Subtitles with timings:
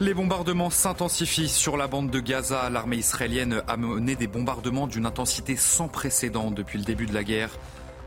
[0.00, 2.70] Les bombardements s'intensifient sur la bande de Gaza.
[2.70, 7.24] L'armée israélienne a mené des bombardements d'une intensité sans précédent depuis le début de la
[7.24, 7.50] guerre.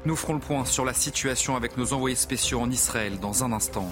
[0.06, 3.52] Nous ferons le point sur la situation avec nos envoyés spéciaux en Israël dans un
[3.52, 3.90] instant.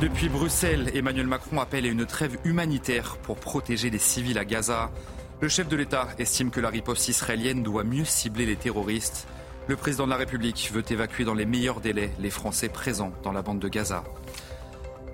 [0.00, 4.92] Depuis Bruxelles, Emmanuel Macron appelle à une trêve humanitaire pour protéger les civils à Gaza.
[5.40, 9.26] Le chef de l'État estime que la riposte israélienne doit mieux cibler les terroristes.
[9.66, 13.32] Le président de la République veut évacuer dans les meilleurs délais les Français présents dans
[13.32, 14.04] la bande de Gaza.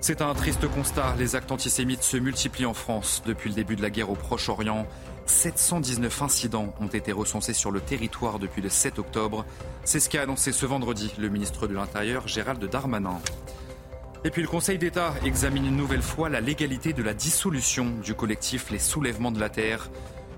[0.03, 1.13] C'est un triste constat.
[1.19, 4.87] Les actes antisémites se multiplient en France depuis le début de la guerre au Proche-Orient.
[5.27, 9.45] 719 incidents ont été recensés sur le territoire depuis le 7 octobre.
[9.83, 13.19] C'est ce qu'a annoncé ce vendredi le ministre de l'Intérieur, Gérald Darmanin.
[14.23, 18.15] Et puis le Conseil d'État examine une nouvelle fois la légalité de la dissolution du
[18.15, 19.91] collectif Les Soulèvements de la Terre.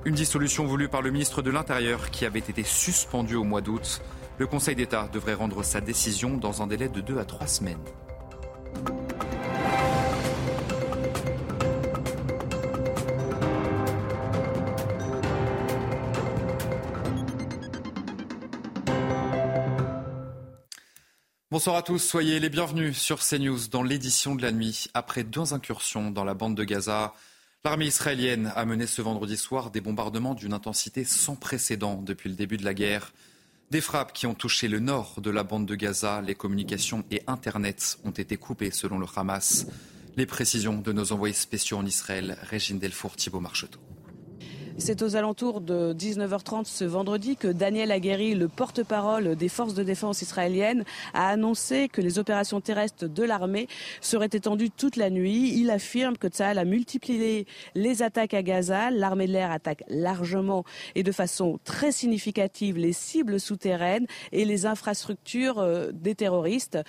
[0.03, 4.01] Une dissolution voulue par le ministre de l'Intérieur qui avait été suspendue au mois d'août.
[4.39, 7.79] Le Conseil d'État devrait rendre sa décision dans un délai de deux à trois semaines.
[21.53, 24.87] Bonsoir à tous, soyez les bienvenus sur CNews dans l'édition de la nuit.
[24.95, 27.13] Après deux incursions dans la bande de Gaza,
[27.63, 32.35] l'armée israélienne a mené ce vendredi soir des bombardements d'une intensité sans précédent depuis le
[32.35, 33.13] début de la guerre.
[33.69, 37.21] Des frappes qui ont touché le nord de la bande de Gaza, les communications et
[37.27, 39.67] Internet ont été coupées selon le Hamas.
[40.17, 43.79] Les précisions de nos envoyés spéciaux en Israël, Régine Delfour, Thibault Marcheteau.
[44.79, 49.83] C'est aux alentours de 19h30 ce vendredi que Daniel Aguerri, le porte-parole des forces de
[49.83, 53.67] défense israéliennes, a annoncé que les opérations terrestres de l'armée
[54.01, 55.53] seraient étendues toute la nuit.
[55.55, 58.89] Il affirme que Tsahal a multiplié les attaques à Gaza.
[58.89, 60.63] L'armée de l'air attaque largement
[60.95, 66.79] et de façon très significative les cibles souterraines et les infrastructures euh, des terroristes.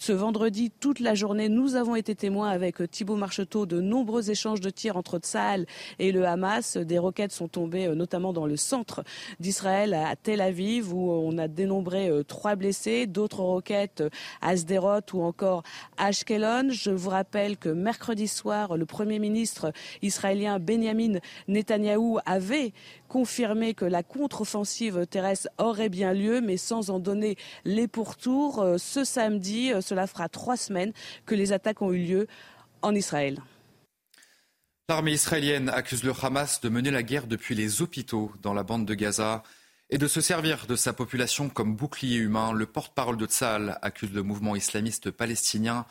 [0.00, 4.60] Ce vendredi, toute la journée, nous avons été témoins avec Thibault Marcheteau de nombreux échanges
[4.60, 5.66] de tirs entre Tsahal
[5.98, 6.76] et le Hamas.
[6.76, 9.02] Des roquettes sont tombées euh, notamment dans le centre
[9.40, 14.10] d'Israël, à Tel Aviv, où on a dénombré euh, trois blessés, d'autres roquettes euh,
[14.40, 15.64] à Sderot ou encore
[15.96, 16.70] à Ashkelon.
[16.70, 22.72] Je vous rappelle que mercredi soir, le Premier ministre israélien Benjamin Netanyahou avait
[23.08, 28.64] confirmé que la contre-offensive terrestre aurait bien lieu, mais sans en donner les pourtours.
[28.78, 30.92] Ce samedi, cela fera trois semaines
[31.26, 32.26] que les attaques ont eu lieu
[32.82, 33.40] en Israël.
[34.88, 38.86] L'armée israélienne accuse le Hamas de mener la guerre depuis les hôpitaux dans la bande
[38.86, 39.42] de Gaza
[39.90, 42.52] et de se servir de sa population comme bouclier humain.
[42.52, 45.84] Le porte-parole de Tzal accuse le mouvement islamiste palestinien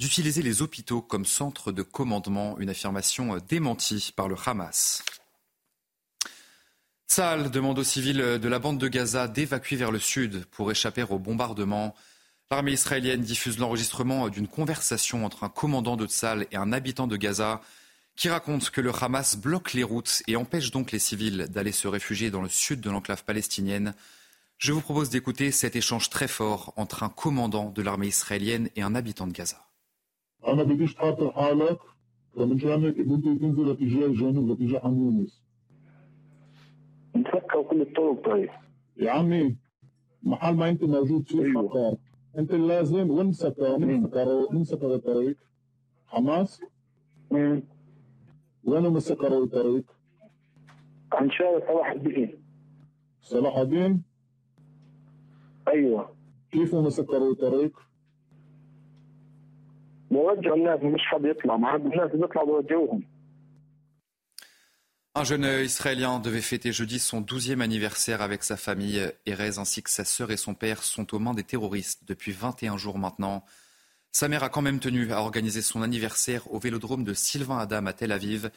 [0.00, 5.04] d'utiliser les hôpitaux comme centre de commandement, une affirmation démentie par le Hamas.
[7.10, 11.02] Tzal demande aux civils de la bande de Gaza d'évacuer vers le sud pour échapper
[11.02, 11.96] aux bombardements.
[12.52, 17.16] L'armée israélienne diffuse l'enregistrement d'une conversation entre un commandant de Tzal et un habitant de
[17.16, 17.62] Gaza
[18.14, 21.88] qui raconte que le Hamas bloque les routes et empêche donc les civils d'aller se
[21.88, 23.92] réfugier dans le sud de l'enclave palestinienne.
[24.58, 28.82] Je vous propose d'écouter cet échange très fort entre un commandant de l'armée israélienne et
[28.82, 29.66] un habitant de Gaza.
[37.16, 38.50] نفكوا كل الطرق طيب
[38.96, 39.56] يا عمي
[40.22, 41.98] محل ما انت موجود في أيوه.
[42.38, 43.76] انت لازم وين سكروا
[44.52, 45.36] وين سكروا الطريق
[46.06, 46.62] حماس
[47.30, 47.62] مم.
[48.64, 49.84] وين هم سكروا الطريق؟
[51.12, 52.42] عن شارع صلاح الدين
[53.20, 54.02] صلاح الدين؟
[55.68, 56.08] أيوه
[56.50, 56.88] كيف هم
[57.32, 57.78] الطريق؟
[60.10, 63.02] بوجهوا الناس مش حد يطلع ما حد الناس بيطلع بوجهوهم
[65.16, 69.12] Un jeune Israélien devait fêter jeudi son 12e anniversaire avec sa famille.
[69.26, 72.76] Erez ainsi que sa sœur et son père sont aux mains des terroristes depuis 21
[72.76, 73.44] jours maintenant.
[74.12, 77.86] Sa mère a quand même tenu à organiser son anniversaire au vélodrome de Sylvain Adam
[77.86, 78.52] à Tel Aviv.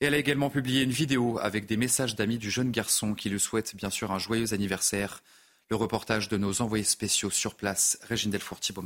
[0.00, 3.28] Et elle a également publié une vidéo avec des messages d'amis du jeune garçon qui
[3.28, 5.20] lui souhaite bien sûr un joyeux anniversaire.
[5.68, 8.84] Le reportage de nos envoyés spéciaux sur place, Régine Delfour, Thibault.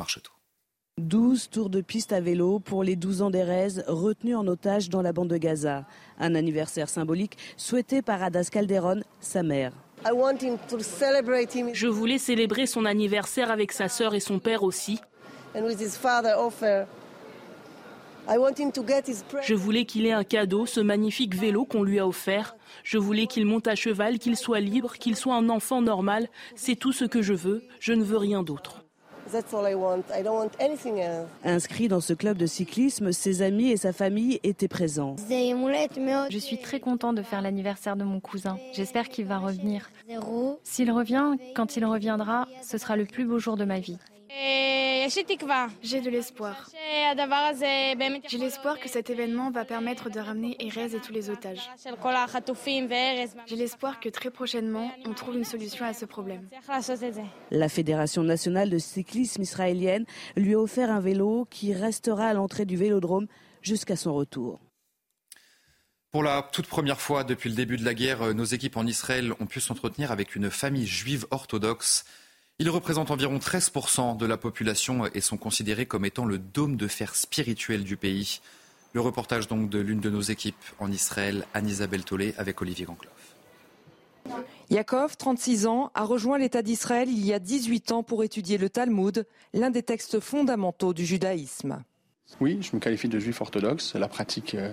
[1.00, 5.00] 12 tours de piste à vélo pour les 12 ans d'Erez retenus en otage dans
[5.00, 5.86] la bande de Gaza.
[6.18, 9.72] Un anniversaire symbolique souhaité par Adas Calderon, sa mère.
[11.72, 15.00] Je voulais célébrer son anniversaire avec sa sœur et son père aussi.
[19.42, 22.54] Je voulais qu'il ait un cadeau, ce magnifique vélo qu'on lui a offert.
[22.84, 26.28] Je voulais qu'il monte à cheval, qu'il soit libre, qu'il soit un enfant normal.
[26.54, 27.64] C'est tout ce que je veux.
[27.80, 28.81] Je ne veux rien d'autre.
[31.44, 35.16] Inscrit dans ce club de cyclisme, ses amis et sa famille étaient présents.
[36.30, 38.58] Je suis très content de faire l'anniversaire de mon cousin.
[38.72, 39.90] J'espère qu'il va revenir.
[40.64, 43.98] S'il revient, quand il reviendra, ce sera le plus beau jour de ma vie.
[45.82, 46.70] J'ai de l'espoir.
[48.28, 51.70] J'ai l'espoir que cet événement va permettre de ramener Erez et tous les otages.
[53.46, 56.48] J'ai l'espoir que très prochainement, on trouve une solution à ce problème.
[57.50, 60.06] La Fédération nationale de cyclisme israélienne
[60.36, 63.26] lui a offert un vélo qui restera à l'entrée du vélodrome
[63.60, 64.60] jusqu'à son retour.
[66.10, 69.32] Pour la toute première fois depuis le début de la guerre, nos équipes en Israël
[69.40, 72.04] ont pu s'entretenir avec une famille juive orthodoxe.
[72.62, 76.86] Ils représentent environ 13% de la population et sont considérés comme étant le dôme de
[76.86, 78.40] fer spirituel du pays.
[78.92, 83.34] Le reportage donc de l'une de nos équipes en Israël, Anne-Isabelle Tollet, avec Olivier Gancloff.
[84.70, 88.70] Yaakov, 36 ans, a rejoint l'État d'Israël il y a 18 ans pour étudier le
[88.70, 91.82] Talmud, l'un des textes fondamentaux du judaïsme.
[92.40, 93.94] Oui, je me qualifie de juif orthodoxe.
[93.94, 94.72] La pratique, euh,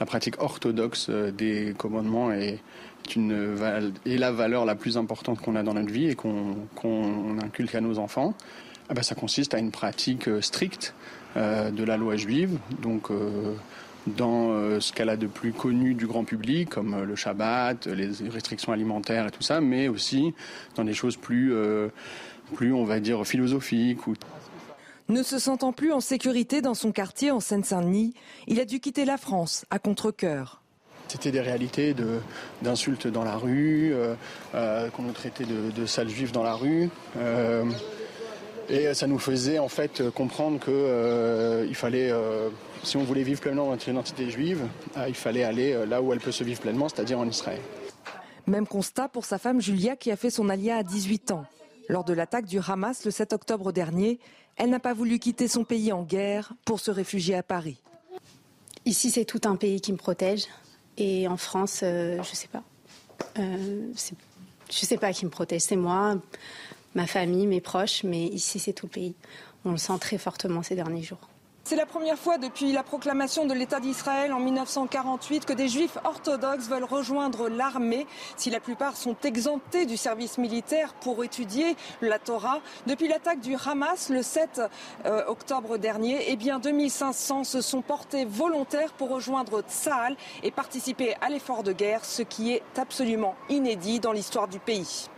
[0.00, 2.58] la pratique orthodoxe euh, des commandements est,
[3.16, 3.56] une,
[4.06, 7.80] est la valeur la plus importante qu'on a dans notre vie et qu'on inculque à
[7.80, 8.34] nos enfants.
[8.88, 10.94] Ah ben, ça consiste à une pratique euh, stricte
[11.36, 13.12] de la loi juive, donc
[14.08, 18.72] dans ce qu'elle a de plus connu du grand public, comme le Shabbat, les restrictions
[18.72, 20.34] alimentaires et tout ça, mais aussi
[20.74, 21.52] dans des choses plus,
[22.56, 24.00] plus on va dire, philosophiques
[25.08, 28.12] ne se sentant plus en sécurité dans son quartier en Seine-Saint-Denis,
[28.46, 30.62] il a dû quitter la France à contre-coeur.
[31.08, 31.94] C'était des réalités
[32.62, 34.14] d'insultes dans la rue, euh,
[34.54, 36.90] euh, qu'on nous traitait de, de sales juifs dans la rue.
[37.16, 37.64] Euh,
[38.68, 42.12] et ça nous faisait en fait comprendre qu'il fallait,
[42.82, 44.66] si on voulait vivre pleinement notre identité juive,
[45.06, 47.60] il fallait aller là où elle peut se vivre pleinement, c'est-à-dire en Israël.
[48.46, 51.46] Même constat pour sa femme Julia qui a fait son alia à 18 ans.
[51.88, 54.20] Lors de l'attaque du Hamas le 7 octobre dernier,
[54.56, 57.80] elle n'a pas voulu quitter son pays en guerre pour se réfugier à Paris.
[58.84, 60.44] Ici, c'est tout un pays qui me protège.
[60.98, 62.62] Et en France, euh, je ne sais pas.
[63.38, 63.92] Euh,
[64.68, 65.62] je ne sais pas qui me protège.
[65.62, 66.16] C'est moi,
[66.94, 68.02] ma famille, mes proches.
[68.02, 69.14] Mais ici, c'est tout le pays.
[69.64, 71.28] On le sent très fortement ces derniers jours.
[71.68, 75.98] C'est la première fois depuis la proclamation de l'État d'Israël en 1948 que des juifs
[76.02, 78.06] orthodoxes veulent rejoindre l'armée.
[78.38, 83.54] Si la plupart sont exemptés du service militaire pour étudier la Torah, depuis l'attaque du
[83.54, 84.62] Hamas le 7
[85.04, 91.16] euh, octobre dernier, eh bien 2500 se sont portés volontaires pour rejoindre Tsahal et participer
[91.20, 95.10] à l'effort de guerre, ce qui est absolument inédit dans l'histoire du pays.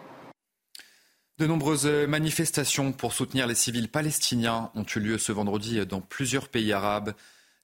[1.40, 6.50] De nombreuses manifestations pour soutenir les civils palestiniens ont eu lieu ce vendredi dans plusieurs
[6.50, 7.14] pays arabes.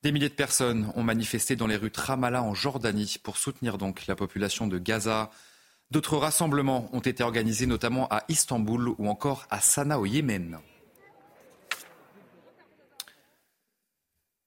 [0.02, 4.06] Des milliers de personnes ont manifesté dans les rues Tramallah en Jordanie pour soutenir donc
[4.06, 5.30] la population de Gaza.
[5.90, 10.58] D'autres rassemblements ont été organisés notamment à Istanbul ou encore à Sanaa au Yémen.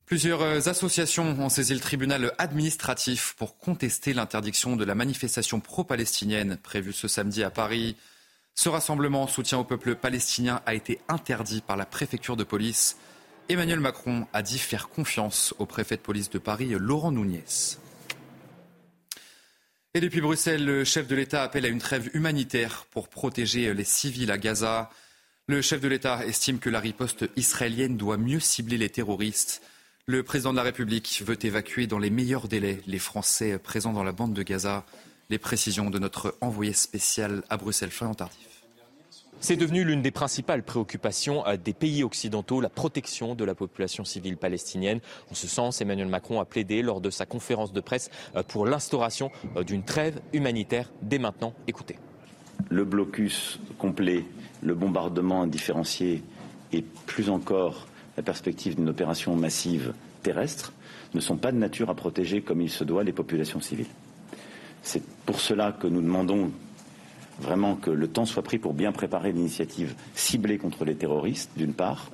[0.07, 6.93] Plusieurs associations ont saisi le tribunal administratif pour contester l'interdiction de la manifestation pro-palestinienne prévue
[6.93, 7.95] ce samedi à Paris.
[8.61, 12.97] Ce rassemblement en soutien au peuple palestinien a été interdit par la préfecture de police.
[13.47, 17.45] Emmanuel Macron a dit faire confiance au préfet de police de Paris, Laurent Nouniez.
[19.93, 23.85] Et depuis Bruxelles, le chef de l'État appelle à une trêve humanitaire pour protéger les
[23.85, 24.89] civils à Gaza.
[25.47, 29.61] Le chef de l'État estime que la riposte israélienne doit mieux cibler les terroristes.
[30.05, 34.03] Le président de la République veut évacuer dans les meilleurs délais les Français présents dans
[34.03, 34.85] la bande de Gaza.
[35.29, 38.48] Les précisions de notre envoyé spécial à Bruxelles, Florian Tardif.
[39.41, 44.03] C'est devenu l'une des principales préoccupations euh, des pays occidentaux, la protection de la population
[44.03, 44.99] civile palestinienne.
[45.31, 48.65] En ce sens, Emmanuel Macron a plaidé lors de sa conférence de presse euh, pour
[48.65, 51.53] l'instauration euh, d'une trêve humanitaire dès maintenant.
[51.67, 51.95] Écoutez.
[52.67, 54.25] Le blocus complet,
[54.61, 56.21] le bombardement indifférencié
[56.73, 57.87] et plus encore
[58.17, 60.73] la perspective d'une opération massive terrestre
[61.13, 63.87] ne sont pas de nature à protéger comme il se doit les populations civiles.
[64.81, 66.51] C'est pour cela que nous demandons
[67.39, 71.73] vraiment que le temps soit pris pour bien préparer l'initiative ciblée contre les terroristes, d'une
[71.73, 72.11] part,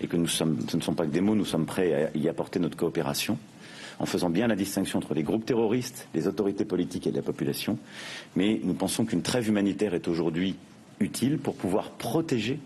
[0.00, 2.58] et que ce ne sont pas que des mots, nous sommes prêts à y apporter
[2.58, 3.38] notre coopération,
[3.98, 7.78] en faisant bien la distinction entre les groupes terroristes, les autorités politiques et la population.
[8.36, 10.56] Mais nous pensons qu'une trêve humanitaire est aujourd'hui
[11.00, 12.58] utile pour pouvoir protéger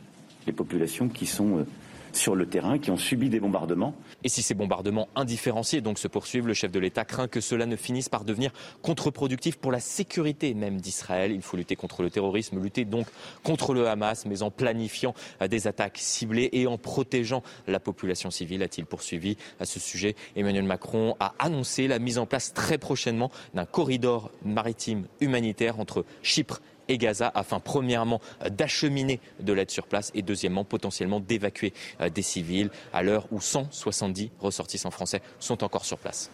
[0.47, 1.67] les populations qui sont euh,
[2.13, 3.95] sur le terrain, qui ont subi des bombardements.
[4.25, 7.67] Et si ces bombardements indifférenciés donc se poursuivent, le chef de l'État craint que cela
[7.67, 11.33] ne finisse par devenir contre-productif pour la sécurité même d'Israël.
[11.33, 13.07] Il faut lutter contre le terrorisme, lutter donc
[13.43, 15.15] contre le Hamas, mais en planifiant
[15.49, 20.17] des attaques ciblées et en protégeant la population civile, a-t-il poursuivi à ce sujet.
[20.37, 26.05] Emmanuel Macron a annoncé la mise en place très prochainement d'un corridor maritime humanitaire entre
[26.23, 32.09] Chypre et Gaza afin premièrement d'acheminer de l'aide sur place et deuxièmement potentiellement d'évacuer euh,
[32.09, 36.31] des civils à l'heure où 170 ressortissants français sont encore sur place.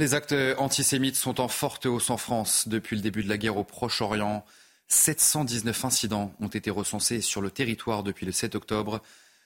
[0.00, 3.56] Les actes antisémites sont en forte hausse en France depuis le début de la guerre
[3.56, 4.44] au Proche-Orient.
[4.86, 9.02] 719 incidents ont été recensés sur le territoire depuis le 7 octobre.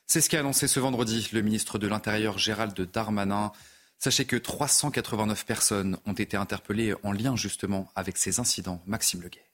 [0.07, 3.51] C'est ce qu'a annoncé ce vendredi le ministre de l'Intérieur Gérald Darmanin.
[3.99, 8.83] Sachez que 389 personnes ont été interpellées en lien justement avec ces incidents.
[8.87, 9.52] Maxime Leguet.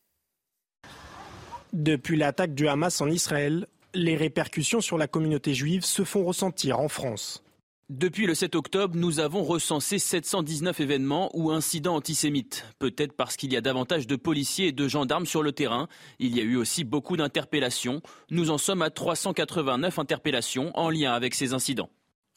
[1.72, 6.80] Depuis l'attaque du Hamas en Israël, les répercussions sur la communauté juive se font ressentir
[6.80, 7.42] en France.
[7.90, 12.66] Depuis le 7 octobre, nous avons recensé 719 événements ou incidents antisémites.
[12.78, 15.88] Peut-être parce qu'il y a davantage de policiers et de gendarmes sur le terrain.
[16.18, 18.02] Il y a eu aussi beaucoup d'interpellations.
[18.30, 21.88] Nous en sommes à 389 interpellations en lien avec ces incidents.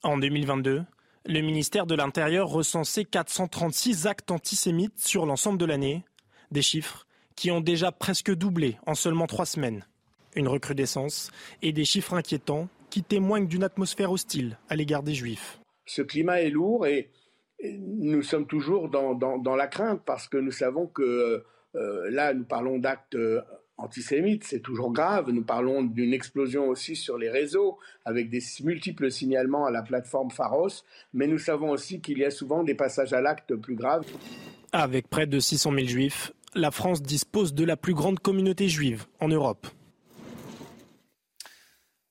[0.03, 0.83] En 2022,
[1.25, 6.05] le ministère de l'Intérieur recensait 436 actes antisémites sur l'ensemble de l'année.
[6.51, 7.05] Des chiffres
[7.41, 9.83] qui ont déjà presque doublé en seulement trois semaines.
[10.35, 11.31] Une recrudescence
[11.63, 15.59] et des chiffres inquiétants qui témoignent d'une atmosphère hostile à l'égard des Juifs.
[15.87, 17.09] Ce climat est lourd et
[17.63, 21.43] nous sommes toujours dans, la crainte parce que nous savons que
[21.73, 23.41] euh, là, nous parlons d'actes euh,
[23.77, 25.31] antisémites, c'est toujours grave.
[25.31, 30.29] Nous parlons d'une explosion aussi sur les réseaux avec des multiples signalements à la plateforme
[30.29, 34.05] Pharos, mais nous savons aussi qu'il y a souvent des passages à l'acte plus graves.
[34.73, 39.05] Avec près de 600 000 juifs, la France dispose de la plus grande communauté juive
[39.19, 39.67] en Europe.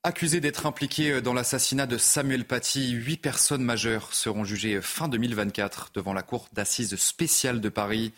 [0.02, 5.90] Accusés d'être impliqués dans l'assassinat de Samuel Paty, huit personnes majeures seront jugées fin 2024
[5.94, 8.12] devant la Cour d'assises spéciale de Paris.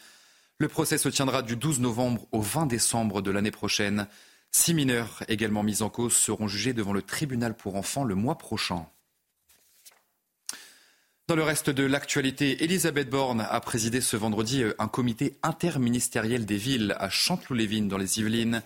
[0.58, 4.06] Le procès se tiendra du 12 novembre au 20 décembre de l'année prochaine.
[4.52, 8.38] Six mineurs également mis en cause seront jugés devant le tribunal pour enfants le mois
[8.38, 8.86] prochain.
[11.32, 16.58] Dans le reste de l'actualité, Elisabeth Borne a présidé ce vendredi un comité interministériel des
[16.58, 18.60] villes à Chanteloup-les-Vignes dans les Yvelines.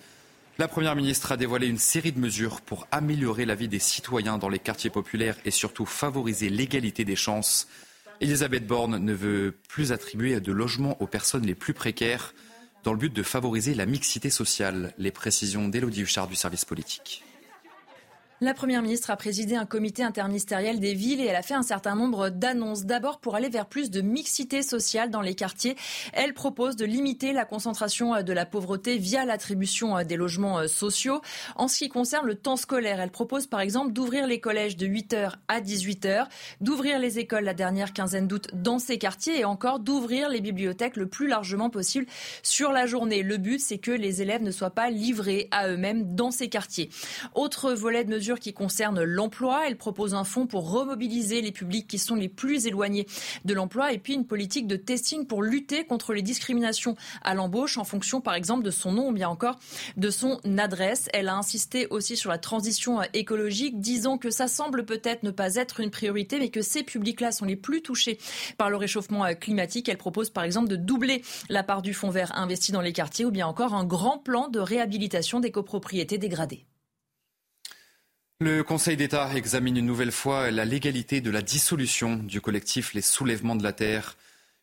[0.59, 4.37] La Première ministre a dévoilé une série de mesures pour améliorer la vie des citoyens
[4.37, 7.69] dans les quartiers populaires et surtout favoriser l'égalité des chances.
[8.21, 12.35] Elisabeth Borne ne veut plus attribuer de logements aux personnes les plus précaires
[12.83, 14.93] dans le but de favoriser la mixité sociale.
[14.99, 17.23] Les précisions d'Élodie Huchard du service politique.
[18.43, 21.63] La Première ministre a présidé un comité interministériel des villes et elle a fait un
[21.63, 22.85] certain nombre d'annonces.
[22.85, 25.75] D'abord, pour aller vers plus de mixité sociale dans les quartiers,
[26.13, 31.23] elle propose de limiter la concentration de la pauvreté via l'attribution des logements sociaux.
[31.55, 34.87] En ce qui concerne le temps scolaire, elle propose par exemple d'ouvrir les collèges de
[34.87, 36.27] 8h à 18h,
[36.61, 40.97] d'ouvrir les écoles la dernière quinzaine d'août dans ces quartiers et encore d'ouvrir les bibliothèques
[40.97, 42.05] le plus largement possible
[42.43, 43.23] sur la journée.
[43.23, 46.91] Le but, c'est que les élèves ne soient pas livrés à eux-mêmes dans ces quartiers.
[47.35, 49.67] Autre volet de mesure qui concerne l'emploi.
[49.67, 53.07] Elle propose un fonds pour remobiliser les publics qui sont les plus éloignés
[53.45, 57.79] de l'emploi et puis une politique de testing pour lutter contre les discriminations à l'embauche
[57.79, 59.59] en fonction par exemple de son nom ou bien encore
[59.97, 61.09] de son adresse.
[61.13, 65.55] Elle a insisté aussi sur la transition écologique, disant que ça semble peut-être ne pas
[65.55, 68.19] être une priorité, mais que ces publics-là sont les plus touchés
[68.59, 69.89] par le réchauffement climatique.
[69.89, 73.25] Elle propose par exemple de doubler la part du fonds vert investi dans les quartiers
[73.25, 76.67] ou bien encore un grand plan de réhabilitation des copropriétés dégradées.
[78.39, 83.01] Le Conseil d'État examine une nouvelle fois la légalité de la dissolution du collectif Les
[83.01, 84.15] Soulèvements de la Terre.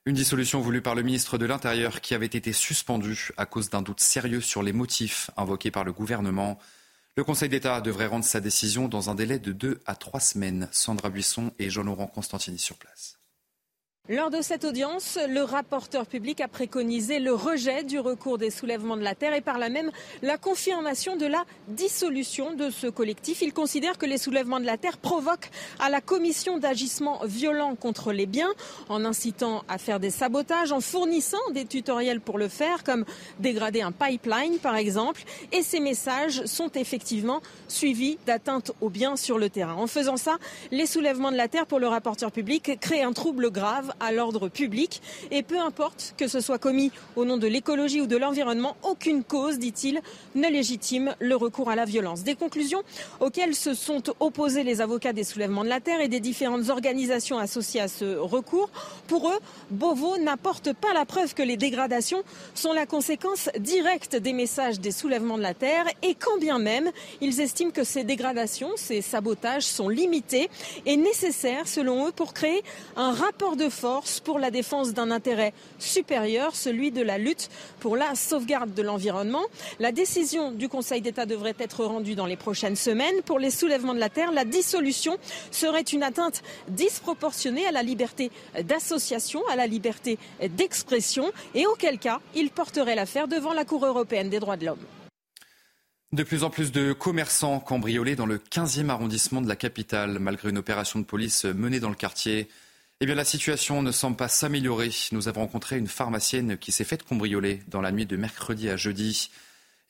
[0.06, 3.82] Une dissolution voulue par le ministre de l'Intérieur qui avait été suspendue à cause d'un
[3.82, 6.60] doute sérieux sur les motifs invoqués par le gouvernement.
[7.18, 10.70] Le Conseil d'État devrait rendre sa décision dans un délai de deux à trois semaines.
[10.72, 13.18] Sandra Buisson et Jean-Laurent Constantini sur place.
[14.10, 18.98] Lors de cette audience, le rapporteur public a préconisé le rejet du recours des soulèvements
[18.98, 19.92] de la terre et par là même
[20.22, 23.42] la confirmation de la dissolution de ce collectif.
[23.42, 28.12] Il considère que les soulèvements de la terre provoquent à la commission d'agissement violent contre
[28.12, 28.52] les biens
[28.90, 33.06] en incitant à faire des sabotages, en fournissant des tutoriels pour le faire, comme
[33.40, 35.24] dégrader un pipeline par exemple.
[35.54, 39.76] Et ces messages sont effectivement suivis d'atteintes aux biens sur le terrain.
[39.76, 40.40] En faisant ça,
[40.72, 44.50] les soulèvements de la terre pour le rapporteur public créent un trouble grave à l'ordre
[44.50, 45.02] public.
[45.32, 49.24] Et peu importe que ce soit commis au nom de l'écologie ou de l'environnement, aucune
[49.24, 50.02] cause, dit-il,
[50.36, 52.24] ne légitime le recours à la violence.
[52.24, 52.82] Des conclusions
[53.20, 57.38] auxquelles se sont opposés les avocats des soulèvements de la terre et des différentes organisations
[57.38, 58.70] associées à ce recours.
[59.08, 59.40] Pour eux,
[59.72, 62.24] Beauvau n'apporte pas la preuve que les dégradations
[62.54, 66.92] sont la conséquence directe des messages des soulèvements de la terre et quand bien même
[67.22, 70.50] ils estiment que ces dégradations, ces sabotages sont limités
[70.86, 72.64] et nécessaires selon eux pour créer
[72.96, 73.83] un rapport de force
[74.24, 77.50] pour la défense d'un intérêt supérieur, celui de la lutte
[77.80, 79.44] pour la sauvegarde de l'environnement.
[79.80, 83.22] La décision du Conseil d'État devrait être rendue dans les prochaines semaines.
[83.26, 85.18] Pour les soulèvements de la terre, la dissolution
[85.52, 88.32] serait une atteinte disproportionnée à la liberté
[88.64, 94.30] d'association, à la liberté d'expression, et auquel cas il porterait l'affaire devant la Cour européenne
[94.30, 94.86] des droits de l'homme.
[96.14, 100.50] De plus en plus de commerçants cambriolés dans le 15e arrondissement de la capitale, malgré
[100.50, 102.48] une opération de police menée dans le quartier.
[103.02, 104.90] Eh bien, la situation ne semble pas s'améliorer.
[105.12, 108.78] Nous avons rencontré une pharmacienne qui s'est faite cambrioler dans la nuit de mercredi à
[108.78, 109.30] jeudi.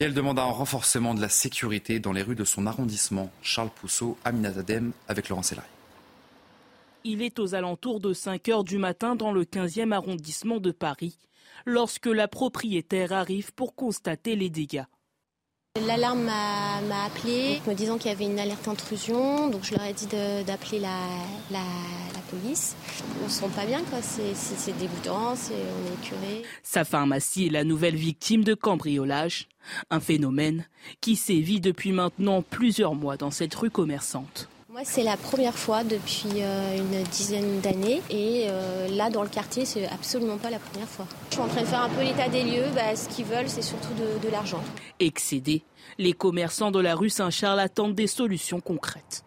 [0.00, 3.30] Et elle demande un renforcement de la sécurité dans les rues de son arrondissement.
[3.42, 5.68] Charles Pousseau, Aminazadem, avec Laurent Sellari.
[7.04, 11.18] Il est aux alentours de 5 heures du matin dans le 15e arrondissement de Paris,
[11.66, 14.84] lorsque la propriétaire arrive pour constater les dégâts.
[15.88, 19.92] L'alarme m'a appelé me disant qu'il y avait une alerte intrusion, donc je leur ai
[19.92, 20.94] dit d'appeler la,
[22.30, 22.76] police.
[23.24, 23.98] On se sent pas bien, quoi.
[24.00, 26.42] C'est dégoûtant, on est curé.
[26.62, 29.48] Sa pharmacie est la nouvelle victime de cambriolage,
[29.90, 30.64] un phénomène
[31.00, 34.48] qui sévit depuis maintenant plusieurs mois dans cette rue commerçante.
[34.74, 38.02] Moi, c'est la première fois depuis euh, une dizaine d'années.
[38.10, 41.06] Et euh, là, dans le quartier, c'est absolument pas la première fois.
[41.30, 42.64] Je suis en train de faire un peu l'état des lieux.
[42.74, 44.60] Bah, ce qu'ils veulent, c'est surtout de, l'argent.
[44.98, 45.62] Excédés,
[45.96, 49.22] les commerçants de la rue Saint-Charles attendent des solutions concrètes.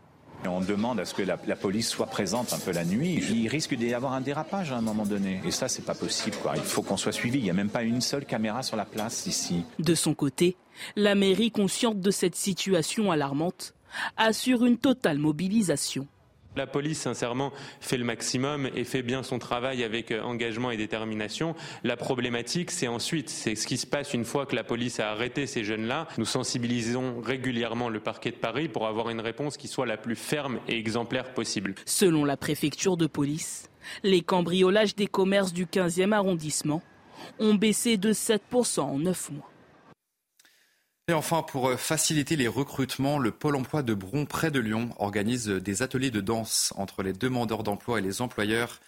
[0.45, 3.23] On demande à ce que la, police soit présente un peu la nuit.
[3.31, 5.39] Il risque d'y avoir un dérapage à un moment donné.
[5.45, 6.35] Et ça, c'est pas possible.
[6.55, 7.39] Il faut qu'on soit suivi.
[7.39, 9.63] Il n'y a même pas une seule caméra sur la place ici.
[9.79, 10.57] De son côté,
[10.97, 13.73] la mairie, consciente de cette situation alarmante,
[14.17, 16.07] assure une totale mobilisation.
[16.57, 20.77] La police, sincèrement, fait le maximum et fait bien son travail avec euh, engagement et
[20.77, 21.55] détermination.
[21.83, 25.11] La problématique, c'est ensuite, c'est ce qui se passe une fois que la police a
[25.11, 26.07] arrêté ces jeunes-là.
[26.17, 30.15] Nous sensibilisons régulièrement le parquet de Paris pour avoir une réponse qui soit la plus
[30.15, 31.75] ferme et exemplaire possible.
[31.85, 33.69] Selon la préfecture de police,
[34.03, 36.81] les cambriolages des commerces du 15e arrondissement
[37.37, 39.51] ont baissé de 7% en 9 mois.
[41.09, 44.89] Et enfin, pour euh, faciliter les recrutements, le Pôle emploi de Bron, près de Lyon,
[44.99, 48.81] organise des ateliers de danse entre les demandeurs d'emploi et les employeurs.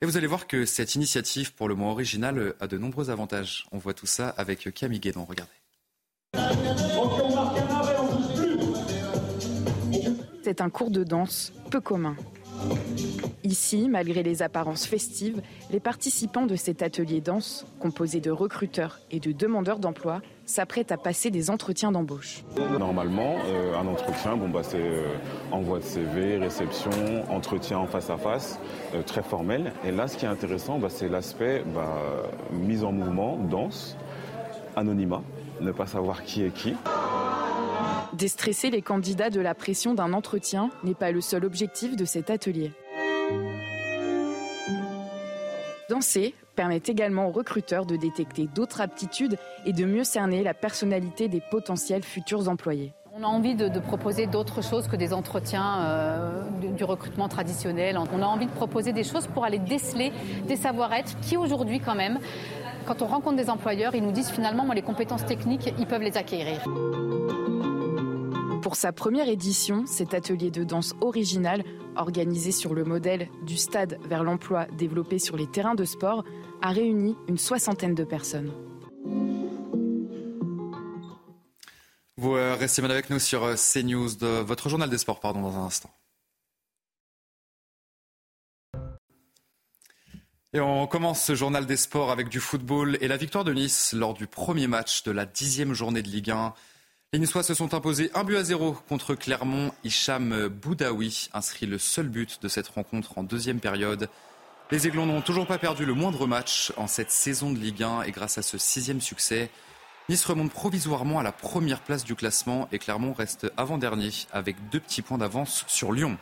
[0.00, 3.66] Et vous allez voir que cette initiative, pour le moins originale, a de nombreux avantages.
[3.72, 5.26] On voit tout ça avec Camille Guédon.
[5.26, 5.52] Regardez.
[10.42, 12.16] C'est un cours de danse peu commun.
[13.42, 15.40] Ici, malgré les apparences festives,
[15.70, 20.96] les participants de cet atelier danse, composé de recruteurs et de demandeurs d'emploi, s'apprêtent à
[20.96, 22.44] passer des entretiens d'embauche.
[22.78, 25.14] Normalement, euh, un entretien, bon, bah, c'est euh,
[25.52, 26.90] envoi de CV, réception,
[27.30, 28.58] entretien en face à face,
[28.94, 29.72] euh, très formel.
[29.84, 31.96] Et là, ce qui est intéressant, bah, c'est l'aspect bah,
[32.52, 33.96] mise en mouvement, danse,
[34.76, 35.22] anonymat,
[35.60, 36.74] ne pas savoir qui est qui.
[38.14, 42.30] Déstresser les candidats de la pression d'un entretien n'est pas le seul objectif de cet
[42.30, 42.72] atelier.
[45.88, 51.28] Danser permet également aux recruteurs de détecter d'autres aptitudes et de mieux cerner la personnalité
[51.28, 52.92] des potentiels futurs employés.
[53.12, 56.42] On a envie de, proposer d'autres choses que des entretiens euh,
[56.76, 57.98] du recrutement traditionnel.
[57.98, 60.12] On a envie de proposer des choses pour aller déceler
[60.46, 62.18] des savoir-être qui aujourd'hui quand même,
[62.86, 66.02] quand on rencontre des employeurs, ils nous disent finalement moi les compétences techniques, ils peuvent
[66.02, 66.60] les acquérir.
[68.62, 71.64] Pour sa première édition, cet atelier de danse original,
[71.96, 76.24] organisé sur le modèle du stade vers l'emploi développé sur les terrains de sport,
[76.60, 78.52] a réuni une soixantaine de personnes.
[82.18, 85.40] Vous euh, restez bien avec nous sur euh, CNews, de votre journal des sports, pardon,
[85.40, 85.90] dans un instant.
[90.52, 93.94] Et on commence ce journal des sports avec du football et la victoire de Nice
[93.94, 96.52] lors du premier match de la dixième journée de Ligue 1.
[97.12, 99.72] Les Niçois se sont imposés un but à zéro contre Clermont.
[99.82, 104.08] Hicham Boudaoui inscrit le seul but de cette rencontre en deuxième période.
[104.70, 108.02] Les Aiglons n'ont toujours pas perdu le moindre match en cette saison de Ligue 1
[108.02, 109.50] et grâce à ce sixième succès,
[110.08, 114.78] Nice remonte provisoirement à la première place du classement et Clermont reste avant-dernier avec deux
[114.78, 116.16] petits points d'avance sur Lyon.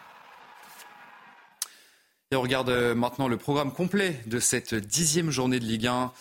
[2.30, 6.12] Et on regarde maintenant le programme complet de cette dixième journée de Ligue 1.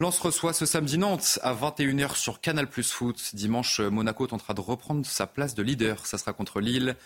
[0.00, 3.34] Lens reçoit ce samedi Nantes à 21h sur Canal Plus Foot.
[3.34, 6.06] Dimanche, Monaco tentera de reprendre sa place de leader.
[6.06, 6.96] Ça sera contre Lille.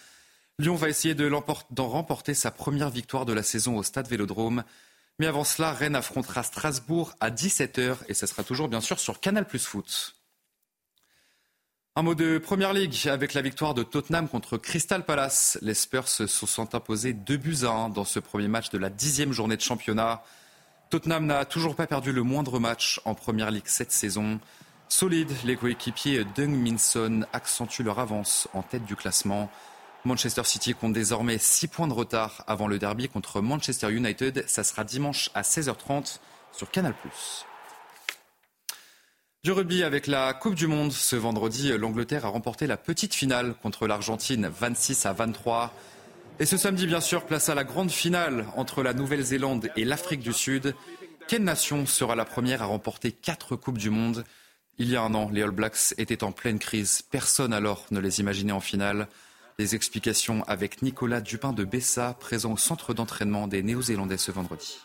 [0.61, 4.62] Lyon va essayer d'en remporter sa première victoire de la saison au stade Vélodrome.
[5.18, 9.18] Mais avant cela, Rennes affrontera Strasbourg à 17h et ça sera toujours bien sûr sur
[9.18, 10.14] Canal Plus Foot.
[11.96, 15.59] Un mot de Première Ligue avec la victoire de Tottenham contre Crystal Palace.
[15.62, 18.88] Les Spurs se sont imposés 2 buts à 1 dans ce premier match de la
[18.88, 20.22] dixième journée de championnat.
[20.94, 24.38] Tottenham n'a toujours pas perdu le moindre match en Première Ligue cette saison.
[24.88, 29.50] Solide, les coéquipiers Dung Minson accentuent leur avance en tête du classement.
[30.04, 34.44] Manchester City compte désormais 6 points de retard avant le derby contre Manchester United.
[34.46, 36.20] Ça sera dimanche à 16h30
[36.52, 36.94] sur Canal+.
[39.42, 40.92] Du rugby avec la Coupe du Monde.
[40.92, 45.74] Ce vendredi, l'Angleterre a remporté la petite finale contre l'Argentine 26 à 23.
[46.40, 50.20] Et ce samedi, bien sûr, place à la grande finale entre la Nouvelle-Zélande et l'Afrique
[50.20, 50.75] du Sud.
[51.29, 54.25] Quelle nation sera la première à remporter quatre Coupes du Monde?
[54.79, 57.03] Il y a un an, les All Blacks étaient en pleine crise.
[57.03, 59.07] Personne alors ne les imaginait en finale.
[59.61, 64.79] Les explications avec Nicolas Dupin de Bessa, présent au centre d'entraînement des Néo-Zélandais ce vendredi.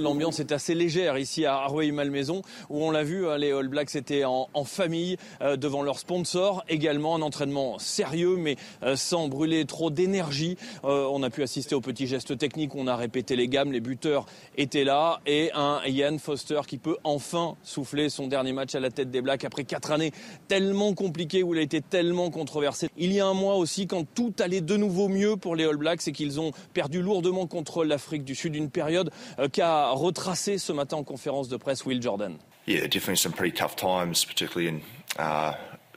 [0.00, 3.94] L'ambiance est assez légère ici à Rueil-Malmaison, où on l'a vu, hein, les All Blacks
[3.94, 6.64] étaient en, famille euh, devant leurs sponsors.
[6.68, 10.56] Également un entraînement sérieux, mais euh, sans brûler trop d'énergie.
[10.84, 13.78] Euh, on a pu assister aux petits gestes techniques, on a répété les gammes, les
[13.78, 14.26] buteurs
[14.56, 18.90] étaient là, et un Ian Foster qui peut enfin souffler son dernier match à la
[18.90, 20.10] tête des Blacks après quatre années
[20.48, 22.88] tellement compliquées où il a été tellement controversé.
[22.96, 25.76] Il y a un mois aussi, quand tout allait de nouveau mieux pour les All
[25.76, 29.10] Blacks et qu'ils ont perdu lourdement contre l'Afrique du Sud, une période
[29.52, 29.60] qui
[29.92, 32.38] retracé ce matin en conférence de presse Will Jordan.
[32.66, 34.82] Yeah, definitely some pretty tough times, particularly in
[35.18, 35.52] uh,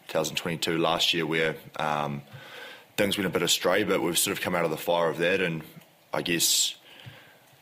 [0.08, 2.22] 2022 last year, where um,
[2.98, 5.18] things went a bit astray, but we've sort of come out of the fire of
[5.20, 5.40] that.
[5.40, 5.64] And
[6.14, 6.76] I guess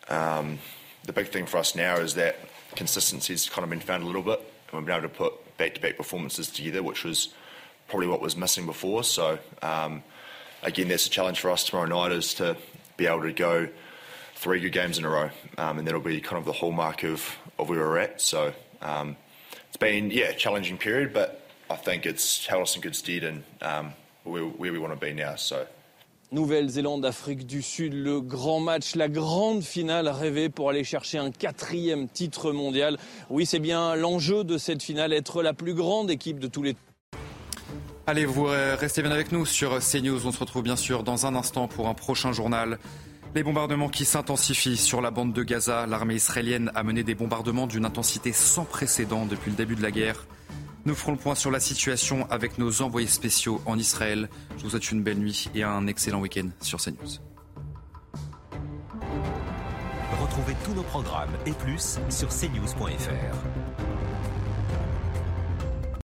[0.10, 0.60] um,
[1.04, 2.38] the big thing for us now is that
[2.76, 5.58] consistency has kind of been found a little bit, and we've been able to put
[5.58, 7.30] back-to-back performances together, which was
[7.88, 9.04] probably what was missing before.
[9.04, 10.04] So um,
[10.64, 12.58] again, that's a challenge for us tomorrow night is to
[12.98, 13.70] be able to go
[14.36, 17.38] three good games in a row, um, and that'll be kind of the hallmark of,
[17.58, 18.22] of where we're at.
[18.22, 19.16] So um,
[19.68, 23.24] it's been, yeah, a challenging period, but I think it's held us in good stead
[23.24, 23.94] and um,
[24.24, 25.36] where, where we want to be now.
[25.36, 25.66] So.
[26.32, 31.32] Nouvelle-Zélande, Afrique du Sud, le grand match, la grande finale rêvée pour aller chercher un
[31.32, 32.98] quatrième titre mondial.
[33.30, 36.76] Oui, c'est bien l'enjeu de cette finale, être la plus grande équipe de tous les
[38.08, 40.28] Allez, vous restez bien avec nous sur CNews.
[40.28, 42.78] On se retrouve bien sûr dans un instant pour un prochain journal.
[43.36, 47.68] Les bombardements qui s'intensifient sur la bande de Gaza, l'armée israélienne a mené des bombardements
[47.68, 50.26] d'une intensité sans précédent depuis le début de la guerre.
[50.86, 54.30] Nous ferons le point sur la situation avec nos envoyés spéciaux en Israël.
[54.58, 57.20] Je vous souhaite une belle nuit et un excellent week-end sur CNews.
[60.22, 63.65] Retrouvez tous nos programmes et plus sur cnews.fr.